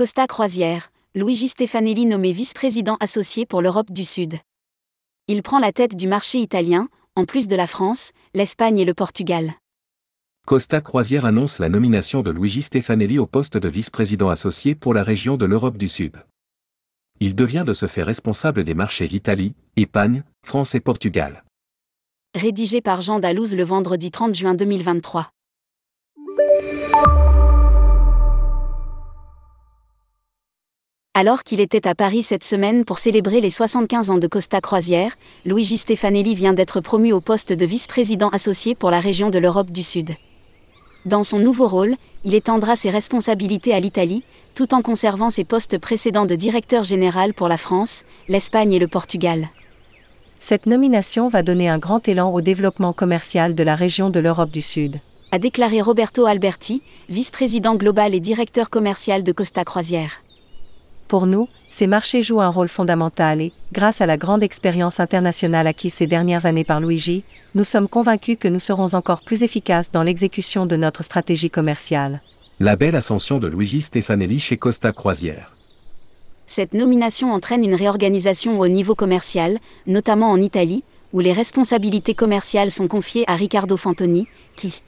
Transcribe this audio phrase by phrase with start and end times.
[0.00, 4.38] Costa Croisière, Luigi Stefanelli nommé vice-président associé pour l'Europe du Sud.
[5.28, 8.94] Il prend la tête du marché italien, en plus de la France, l'Espagne et le
[8.94, 9.52] Portugal.
[10.46, 15.02] Costa Croisière annonce la nomination de Luigi Stefanelli au poste de vice-président associé pour la
[15.02, 16.24] région de l'Europe du Sud.
[17.20, 21.44] Il devient de ce fait responsable des marchés Italie, Espagne, France et Portugal.
[22.34, 25.30] Rédigé par Jean Dalouse le vendredi 30 juin 2023.
[31.12, 35.16] Alors qu'il était à Paris cette semaine pour célébrer les 75 ans de Costa Croisière,
[35.44, 39.72] Luigi Stefanelli vient d'être promu au poste de vice-président associé pour la région de l'Europe
[39.72, 40.10] du Sud.
[41.06, 44.22] Dans son nouveau rôle, il étendra ses responsabilités à l'Italie,
[44.54, 48.86] tout en conservant ses postes précédents de directeur général pour la France, l'Espagne et le
[48.86, 49.48] Portugal.
[50.38, 54.52] Cette nomination va donner un grand élan au développement commercial de la région de l'Europe
[54.52, 55.00] du Sud.
[55.32, 60.22] A déclaré Roberto Alberti, vice-président global et directeur commercial de Costa Croisière.
[61.10, 65.66] Pour nous, ces marchés jouent un rôle fondamental et, grâce à la grande expérience internationale
[65.66, 67.24] acquise ces dernières années par Luigi,
[67.56, 72.22] nous sommes convaincus que nous serons encore plus efficaces dans l'exécution de notre stratégie commerciale.
[72.60, 75.56] La belle ascension de Luigi Stefanelli chez Costa Croisière.
[76.46, 79.58] Cette nomination entraîne une réorganisation au niveau commercial,
[79.88, 84.80] notamment en Italie, où les responsabilités commerciales sont confiées à Riccardo Fantoni, qui,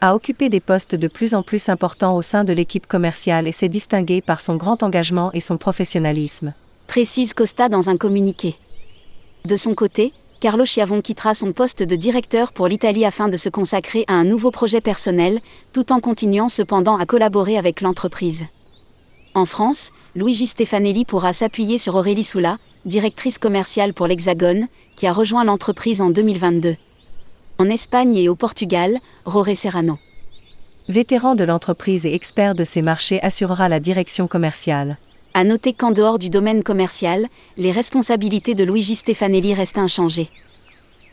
[0.00, 3.52] a occupé des postes de plus en plus importants au sein de l'équipe commerciale et
[3.52, 6.54] s'est distingué par son grand engagement et son professionnalisme.
[6.86, 8.56] Précise Costa dans un communiqué.
[9.44, 13.50] De son côté, Carlo Chiavon quittera son poste de directeur pour l'Italie afin de se
[13.50, 15.40] consacrer à un nouveau projet personnel,
[15.72, 18.44] tout en continuant cependant à collaborer avec l'entreprise.
[19.34, 25.12] En France, Luigi Stefanelli pourra s'appuyer sur Aurélie Soula, directrice commerciale pour l'Hexagone, qui a
[25.12, 26.76] rejoint l'entreprise en 2022
[27.60, 29.98] en Espagne et au Portugal, Roré Serrano.
[30.88, 34.96] Vétéran de l'entreprise et expert de ces marchés assurera la direction commerciale.
[35.34, 37.26] À noter qu'en dehors du domaine commercial,
[37.58, 40.30] les responsabilités de Luigi Stefanelli restent inchangées.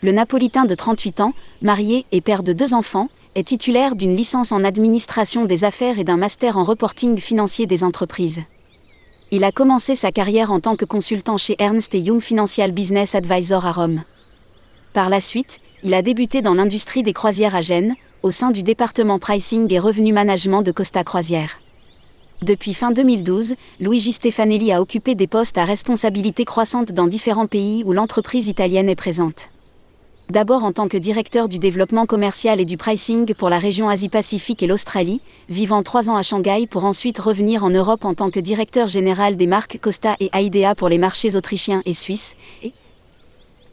[0.02, 4.54] Le Napolitain de 38 ans, marié et père de deux enfants, est titulaire d'une licence
[4.54, 8.42] en administration des affaires et d'un master en reporting financier des entreprises.
[9.32, 13.66] Il a commencé sa carrière en tant que consultant chez Ernst Young Financial Business Advisor
[13.66, 14.04] à Rome.
[14.98, 17.94] Par la suite, il a débuté dans l'industrie des croisières à Gênes,
[18.24, 21.60] au sein du département pricing et revenu management de Costa Croisière.
[22.42, 27.84] Depuis fin 2012, Luigi Stefanelli a occupé des postes à responsabilité croissante dans différents pays
[27.86, 29.50] où l'entreprise italienne est présente.
[30.32, 34.64] D'abord en tant que directeur du développement commercial et du pricing pour la région Asie-Pacifique
[34.64, 38.40] et l'Australie, vivant trois ans à Shanghai pour ensuite revenir en Europe en tant que
[38.40, 42.74] directeur général des marques Costa et Aidea pour les marchés autrichiens et suisses, et,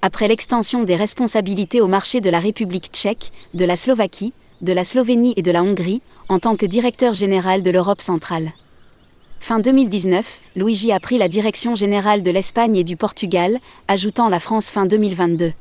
[0.05, 4.85] après l'extension des responsabilités au marché de la République tchèque, de la Slovaquie, de la
[4.85, 8.53] Slovénie et de la Hongrie, en tant que directeur général de l'Europe centrale.
[9.41, 14.41] Fin 2019, Luigi a pris la direction générale de l'Espagne et du Portugal, ajoutant la
[14.41, 15.55] France fin 2022.